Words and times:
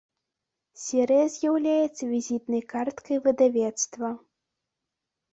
Серыя 0.83 1.25
з'яўляецца 1.33 2.03
візітнай 2.13 2.63
карткай 2.71 3.17
выдавецтва. 3.27 4.09